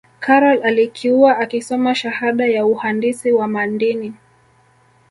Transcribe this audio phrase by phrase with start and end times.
[0.19, 4.13] karol alikiuwa akisoma shahada ya uhandisi wa mandini